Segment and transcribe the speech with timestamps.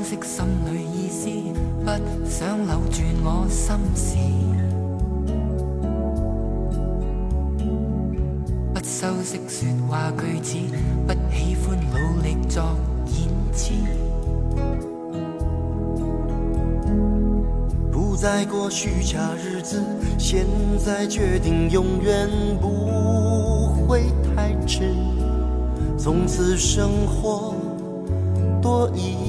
[0.00, 1.28] 掩饰心里意思，
[1.84, 1.90] 不
[2.26, 4.16] 想搂住我心事。
[8.72, 10.56] 不修饰说话句子，
[11.06, 12.62] 不喜欢努力作
[13.08, 13.74] 演辞。
[17.92, 19.84] 不再过虚假日子，
[20.18, 20.46] 现
[20.82, 22.26] 在决定永远
[22.58, 24.94] 不会太迟。
[25.98, 27.54] 从此生活
[28.62, 29.19] 多一。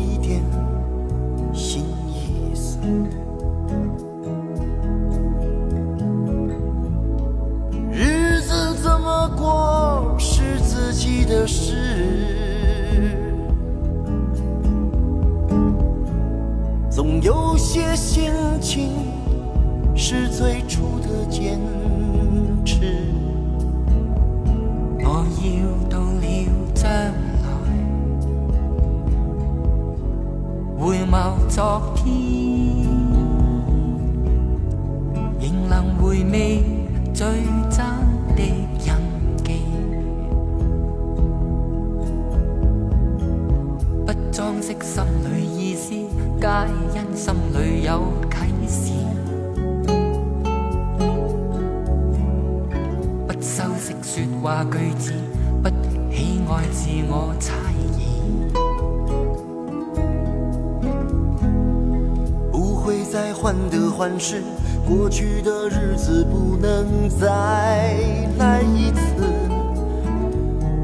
[64.92, 67.96] 过去的日子不能再
[68.38, 69.00] 来一次。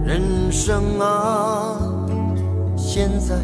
[0.06, 1.78] 人生啊，
[2.78, 3.36] 现在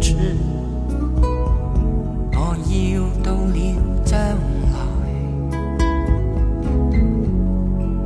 [0.00, 0.14] 持。
[2.32, 3.58] 我要到了
[4.04, 4.14] 将
[4.72, 4.74] 来，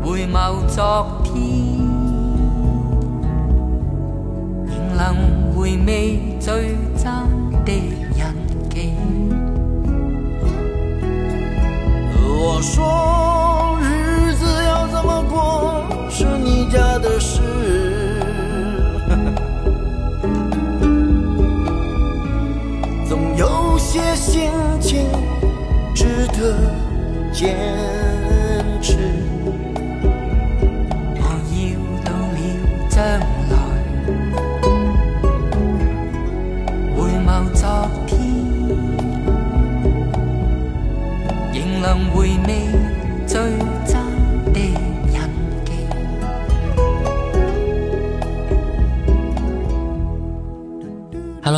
[0.03, 0.37] 回眸
[0.69, 1.33] 昨天，
[4.67, 4.99] 仍能
[5.55, 5.89] 回味
[6.39, 7.09] 最真。
[12.43, 13.84] 我说日
[14.34, 17.41] 子要怎么过是你家的事，
[23.93, 24.49] 些心
[24.81, 25.11] 情
[25.97, 26.55] 值得
[27.33, 28.09] 坚。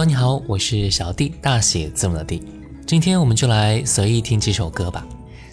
[0.04, 2.42] 你好，我是小弟，大写字母的弟。
[2.84, 5.06] 今天我们就来随意听几首歌吧。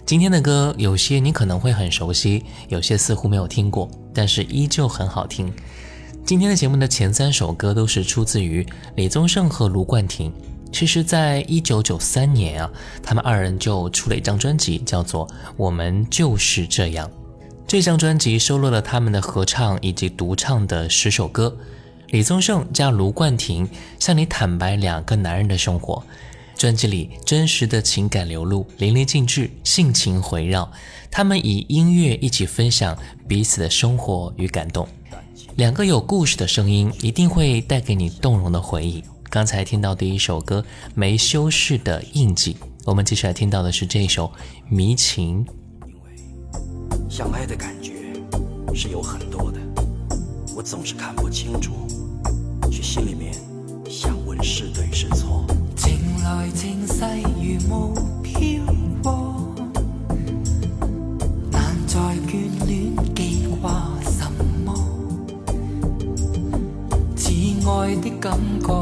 [0.04, 5.52] 今天的歌有些你可能会很熟悉，有些似乎没有听过，但是依旧很好听。
[6.26, 8.66] 今天的节目的前三首歌都是出自于
[8.96, 10.32] 李宗盛和卢冠廷。
[10.72, 12.70] 其实，在一九九三年啊，
[13.04, 17.06] 他们二人就出了一张专辑，叫做《我们就是这样》。
[17.68, 21.56] 这张专辑收录了他们的合唱以及独唱的十首歌。
[22.10, 23.68] 李宗盛加卢冠廷
[24.00, 26.02] 向你坦白两个男人的生活。
[26.56, 30.70] 专辑里真实的情感流露淋漓尽致，性情回绕。
[31.10, 34.86] 他们以音乐一起分享彼此的生活与感动。
[35.56, 39.02] 两个有故事的声音，一定会带给你动容的回忆。
[39.30, 40.60] 刚才听到第一首歌
[40.94, 42.54] 《没修饰的印记》，
[42.84, 44.26] 我们接下来听到的是这首
[44.68, 45.44] 《迷情》。
[45.86, 47.92] 因为相爱的感觉
[48.74, 49.58] 是有很多的，
[50.54, 51.72] 我总是看不清楚，
[52.82, 53.34] 心里面
[53.88, 55.44] 想问是对是错。
[55.76, 58.64] 情来情逝如雾飘
[59.02, 59.54] 过，
[61.50, 63.70] 难在眷恋记挂
[64.02, 64.24] 什
[64.64, 64.74] 么。
[67.16, 67.30] 似
[67.68, 68.79] 爱的感觉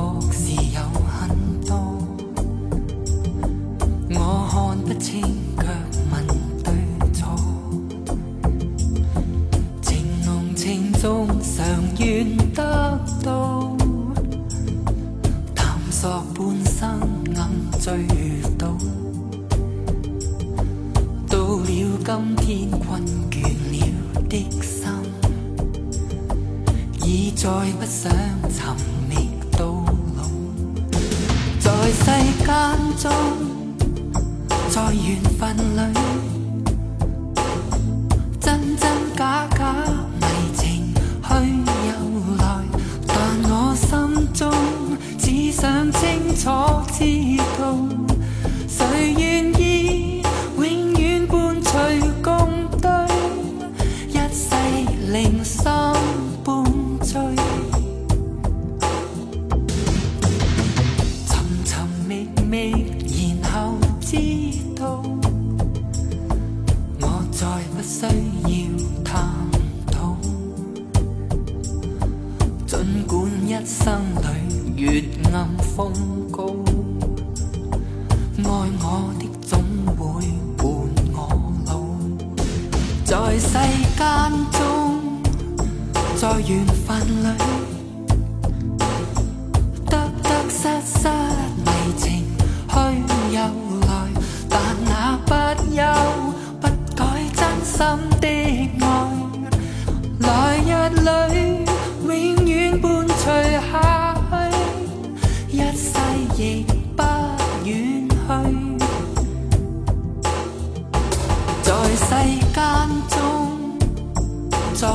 [114.79, 114.87] 在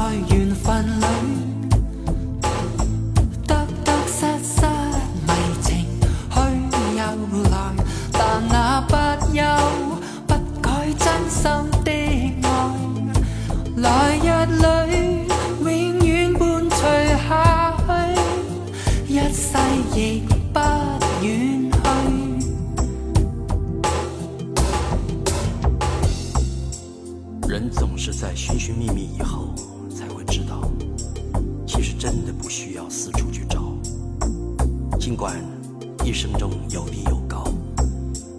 [36.24, 37.44] 生中有低有高，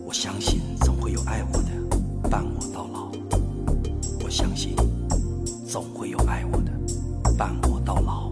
[0.06, 3.12] 我相信总会有爱我的伴我到老。
[4.25, 4.75] 我相信
[5.69, 6.72] 总会有爱我的
[7.36, 8.31] 伴我到老。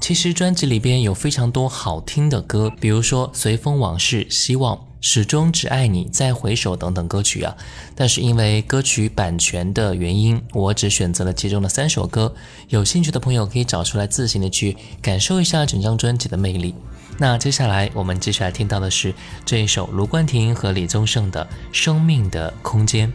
[0.00, 7.56] 其实专辑里边有非常多好听的歌，比如说《随风往事》《希望》《始终只爱你》《再回首》等等歌曲啊。
[7.96, 12.32] 但是因为歌曲版权的原因，我只选择了其中的三首歌。
[12.68, 16.76] 有兴趣的朋友可以找出来自行的去感受一下整张专辑的魅力。
[17.20, 19.12] 那接下来我们接下来听到的是
[19.44, 23.12] 这一首卢冠廷和李宗盛的《生命的空间》。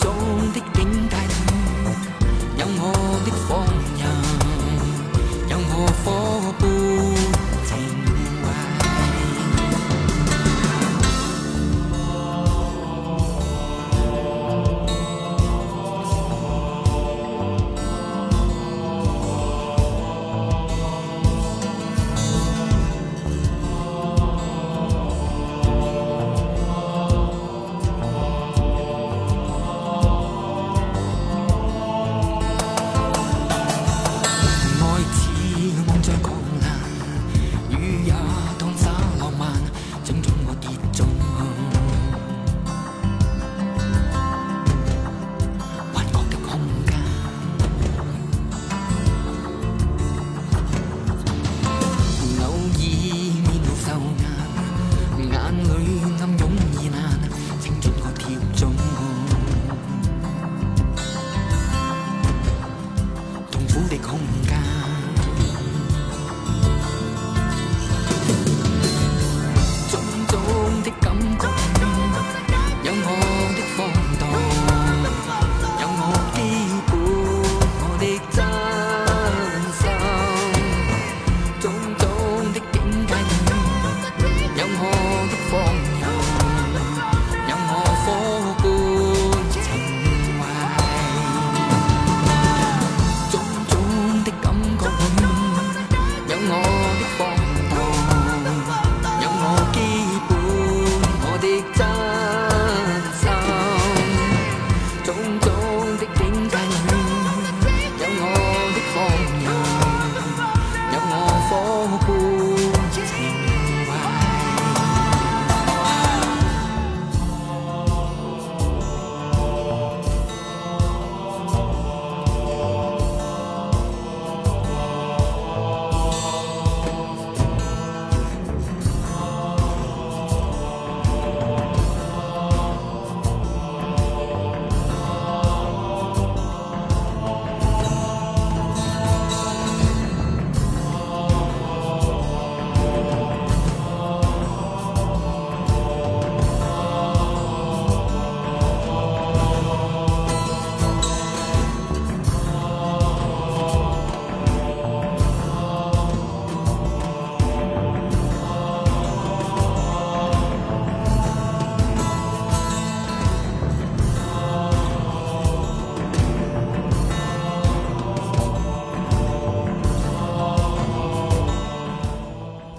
[0.00, 0.12] 中。
[0.50, 1.16] 的境界，
[2.56, 2.82] 有我
[3.26, 3.50] 的放
[3.98, 4.02] 任，
[5.50, 6.06] 有我火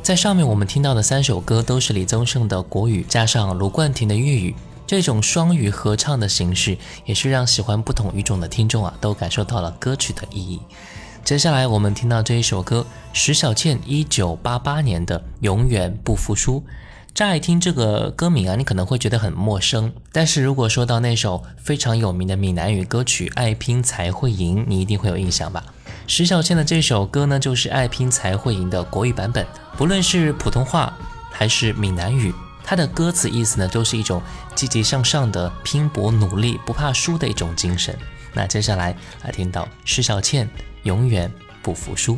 [0.10, 4.56] 在上面我们听到的三首歌都是李宗盛的国语加上卢冠廷的粤语，
[4.88, 6.76] 这种双语合唱的形式，
[7.06, 10.60] 也是让喜欢不同语种的听众啊都感受到了歌曲的意义。
[11.24, 16.60] 接下来我们听到这一首歌，石小倩一九八八年的《永远不服输》。
[17.14, 19.92] 乍一听这个歌名啊，你可能会觉得很陌生。
[20.12, 25.64] 但是如果说到那首非常有名的闽南语歌曲《爱拼才会赢》，你一定会有印象吧？
[26.08, 29.46] 石小倩的这首歌呢，就是《爱拼才会赢》的国语版本。
[29.78, 30.94] 不论是普通话
[31.32, 34.22] 还是闽南语，它的歌词意思呢，都是一种
[34.56, 37.98] 积极向上的、拼搏努力、不怕输的一种精神。
[38.34, 40.50] 那接下来来听到石小倩。
[40.84, 41.30] 永远
[41.62, 42.18] 不服输。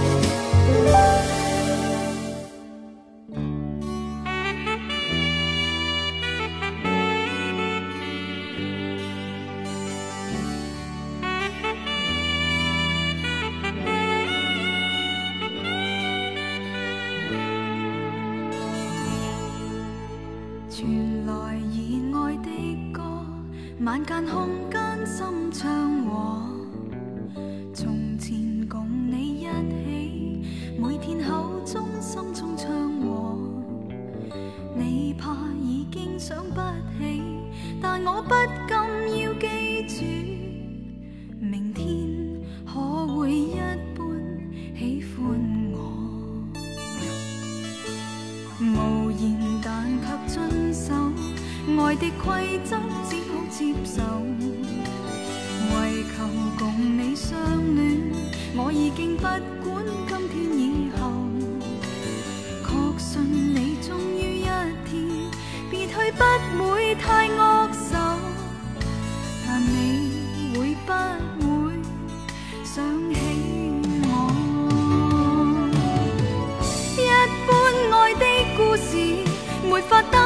[23.83, 26.50] 晚间空间，心畅和。
[78.57, 78.97] 故事，
[79.63, 80.17] 没法得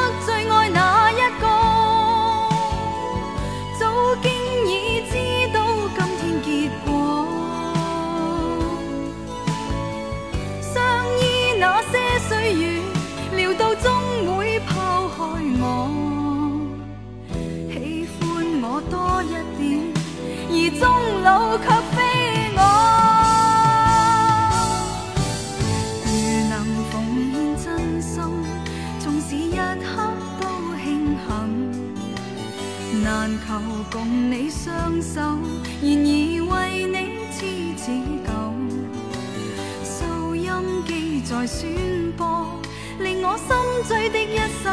[34.66, 36.10] 双手，然而
[36.50, 36.98] 为你
[37.30, 37.38] 痴
[37.78, 37.86] 痴
[38.26, 38.28] 久。
[39.84, 40.50] 收音
[40.88, 42.60] 机在宣播，
[42.98, 43.48] 令我心
[43.88, 44.66] 醉的一首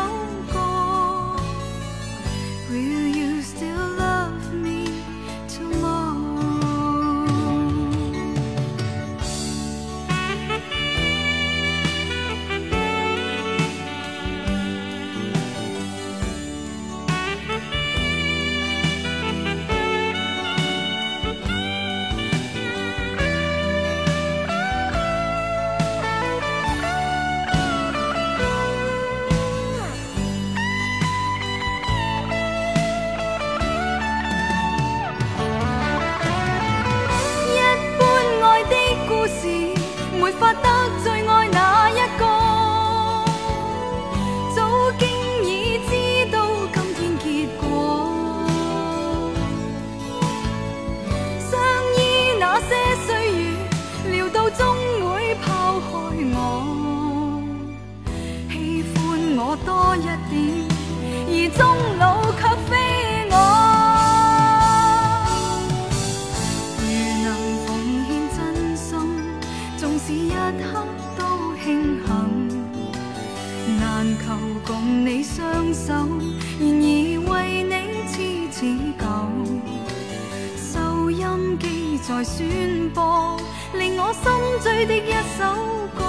[82.24, 83.37] 宣播，
[83.74, 84.22] 令我心
[84.62, 86.02] 醉的一首歌。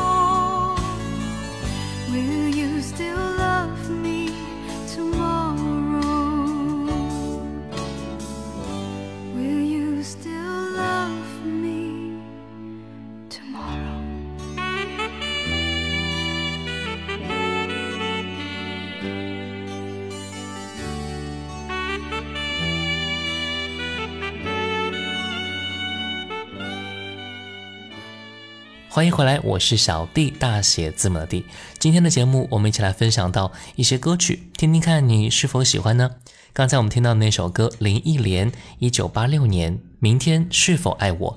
[28.93, 31.43] 欢迎回来，我是小弟，大写字母的弟。
[31.79, 36.12] 今天的节目，我们一起来分享到一些歌曲，听听看你是否喜欢呢？
[36.53, 41.32] 刚才我们听到的那首歌，林忆莲，一九八六年《明天是否爱我》，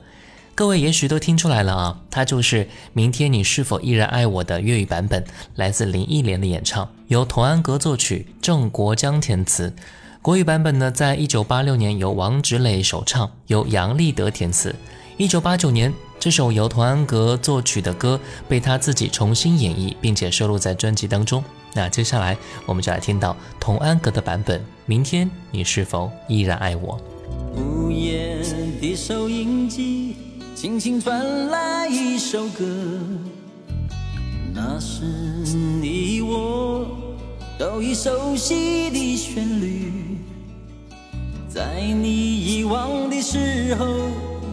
[0.54, 9.74] 各位也许都听出来了啊，它就是《明天你是否依然爱我》的粤语版本，来自林忆莲的演唱，由童安格作曲，郑国江填词。
[10.20, 14.76] 国语版本呢，在一九八六年由王芷磊首唱，由杨立德填词。
[15.16, 15.90] 一九八九年，
[16.26, 21.40] 这首由童安格作曲的歌被他自己重新演绎，并且收录在专辑当中。
[21.72, 22.36] 那接下来
[22.66, 24.60] 我们就来听到童安格的版本。
[24.86, 27.00] 明天你是否依然爱我？
[27.54, 28.38] 午夜
[28.80, 30.16] 的收音机
[30.56, 32.64] 轻轻传来一首歌，
[34.52, 36.88] 那是你我
[37.56, 39.92] 都已熟悉的旋律。
[41.48, 44.10] 在你遗忘的时候，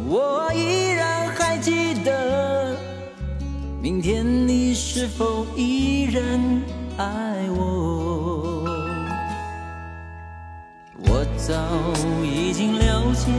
[0.08, 2.76] 我依然还记得。
[3.82, 6.24] 明天你是否依然
[6.98, 7.06] 爱
[7.50, 8.64] 我？
[11.06, 11.54] 我早
[12.24, 13.32] 已经了解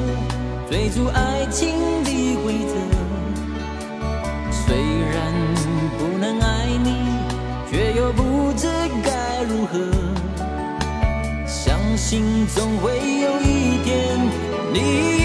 [0.71, 1.73] 追逐爱情
[2.05, 2.75] 的规则，
[4.51, 5.33] 虽然
[5.99, 6.95] 不能爱你，
[7.71, 8.69] 却又不知
[9.03, 9.79] 该如何。
[11.47, 14.19] 相信总会有一天，
[14.73, 15.24] 你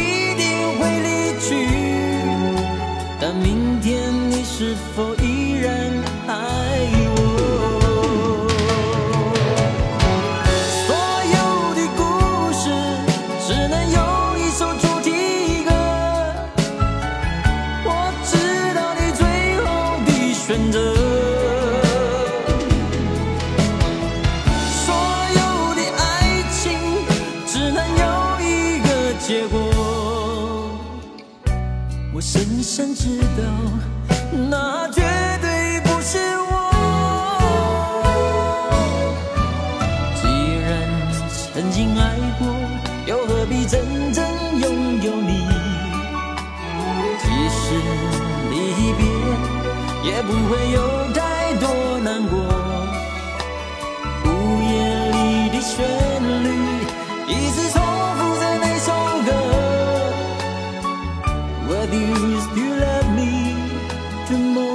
[64.30, 64.69] tomorrow。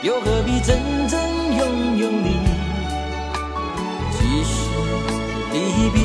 [0.00, 1.20] 又何必真正
[1.56, 2.38] 拥有你？
[4.12, 4.70] 即使
[5.52, 6.00] 离别，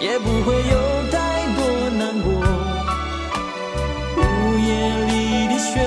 [0.00, 1.58] 也不会有太多
[1.96, 2.26] 难过。
[4.16, 4.20] 午
[4.58, 4.68] 夜
[5.06, 5.86] 里的旋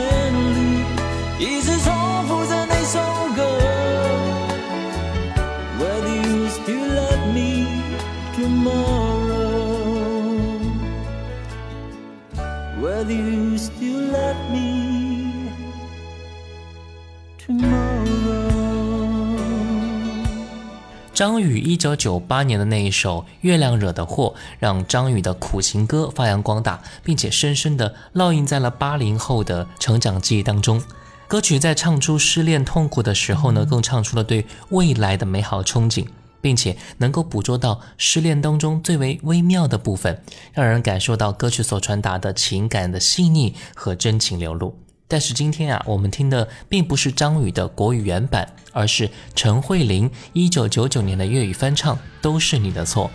[21.21, 30.81] 张宇一九九八年的那一首《月亮惹的祸》，让张宇的苦情歌发扬光大，并且深深地烙印在了八零后的成长记忆当中。
[31.27, 36.07] 歌曲在唱出失恋痛苦的时候呢，更唱出了对未来的美好憧憬，
[36.41, 44.75] 并且能够捕捉到失恋当中最为微妙的部分，让人感受到歌曲所传达的情感的细腻和真情流露。
[45.11, 53.07] 但是今天啊，我们听的并不是张宇的国语原版，而是陈慧琳一九九九年的粤语翻唱《都是你的错》。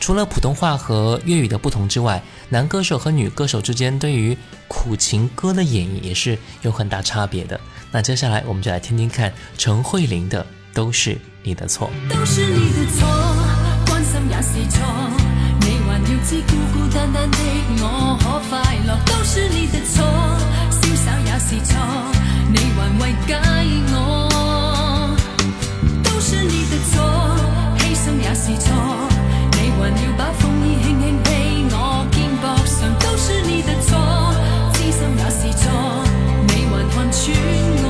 [0.00, 7.60] 除了普通话和粤语的不同之外，男歌手和女歌手之间对于苦情歌的演绎也是有很大差别的。
[7.92, 10.42] 那接下来我们就来听听看陈慧琳的
[10.74, 11.88] 《都是你的错》。
[12.12, 13.06] 都是你的错，
[13.86, 14.82] 關心也是錯。
[15.60, 17.38] 你還要知孤孤單單的
[17.78, 20.45] 我可快樂，都是你的錯。
[21.38, 21.76] 是错，
[22.50, 23.36] 你还为解
[23.92, 23.94] 我，
[26.02, 26.94] 都是你的错，
[27.78, 28.72] 牺牲也是错，
[29.52, 31.28] 你还要把风衣轻轻披
[31.70, 33.98] 我肩膊上，都是你的错，
[34.72, 35.64] 痴心也是错，
[36.48, 37.22] 你还看穿
[37.84, 37.86] 我，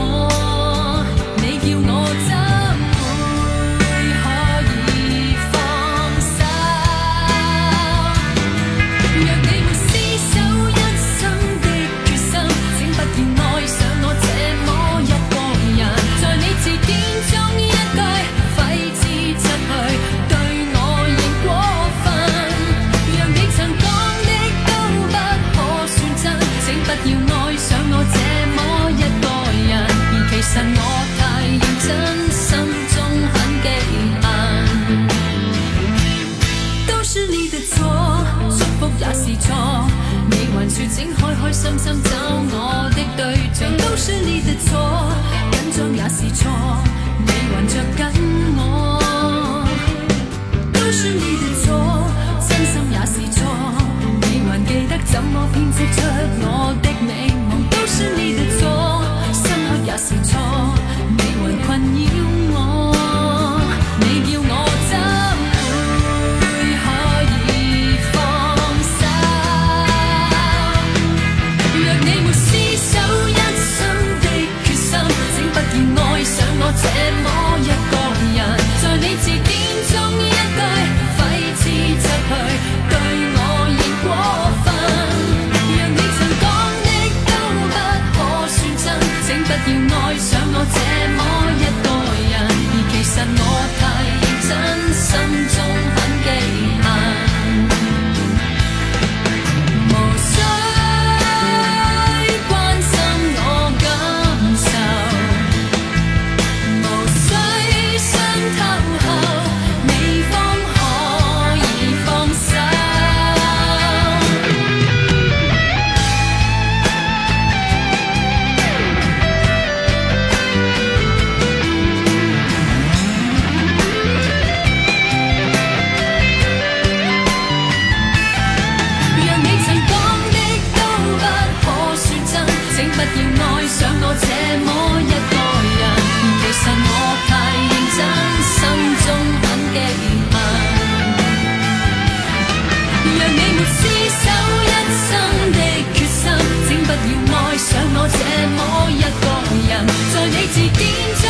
[143.19, 143.83] 若你没厮
[144.23, 144.27] 守
[144.63, 144.75] 一
[145.07, 145.09] 生
[145.53, 145.59] 的
[145.95, 146.23] 决心
[146.67, 148.19] 请不要爱上我这
[148.57, 148.59] 么
[148.91, 149.25] 一个
[149.69, 149.87] 人。
[150.13, 150.85] 在你字典
[151.23, 151.25] 中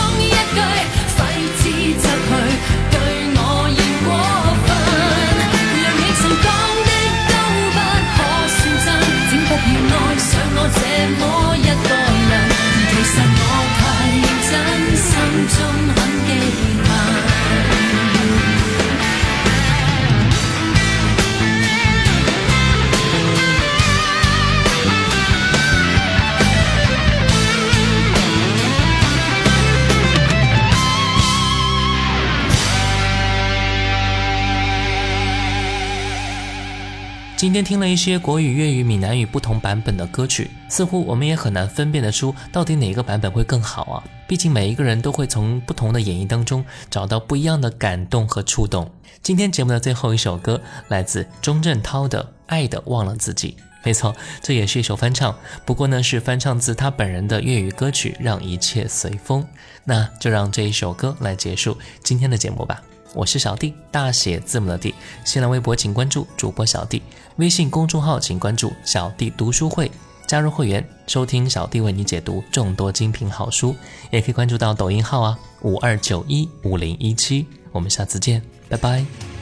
[37.57, 44.05] 天听了一些国语、粤语、闽南语不同版本的歌曲，似乎我们也很难分辨得出到底哪个版本会更好啊。
[44.29, 48.91] 毕竟每一个人都会从不同的演绎当中找到不一样的感动和触动。
[49.23, 59.43] 今天节目的最后一首歌来自钟镇涛的《爱的忘了自己》，没错，这也是一首翻唱，不过呢是翻唱自他本人的粤语歌曲《让一切随风》。
[59.85, 62.83] 那就让这一首歌来结束今天的节目吧。
[63.17, 64.95] 我是小弟，大写字母的弟。
[65.25, 67.01] 新浪微博请关注主播小弟，
[67.37, 69.91] 微信公众号请关注小弟读书会，
[70.29, 73.75] 加入会员收听小弟为你解读众多精品好书，
[74.11, 77.47] 也可以关注到抖音号啊五二九一五零一七。
[77.73, 79.36] 我们下次见，拜拜。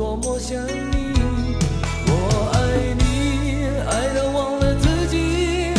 [0.00, 1.12] 多么想你。
[2.06, 2.10] 我
[2.54, 2.58] 爱
[2.96, 5.74] 你，爱到忘了自己，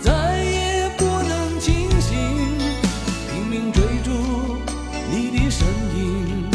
[0.00, 2.18] 再也不能清醒，
[3.30, 4.10] 拼命追逐
[5.12, 6.50] 你的身影，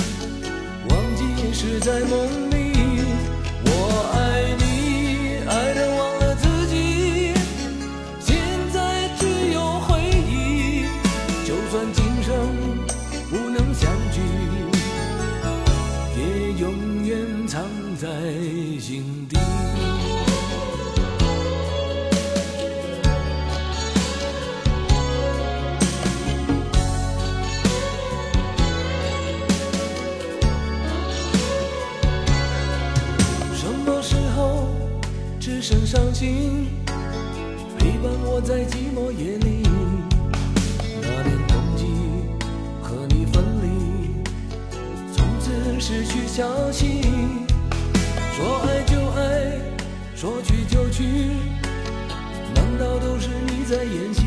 [0.90, 2.43] 忘记是在梦
[36.24, 36.68] 心
[37.78, 39.62] 陪伴我在寂寞夜里？
[41.02, 41.84] 那年冬季
[42.82, 43.68] 和你分离。
[45.14, 47.02] 从此失去消息。
[48.38, 49.60] 说爱就爱，
[50.16, 51.04] 说去就去，
[52.56, 54.24] 难道都是你在演戏？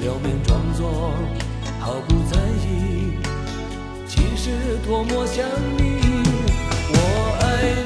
[0.00, 1.12] 表面装作
[1.80, 3.18] 毫不在意，
[4.06, 5.44] 其实多么想
[5.76, 5.98] 你。
[6.92, 7.84] 我爱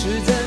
[0.00, 0.37] 实在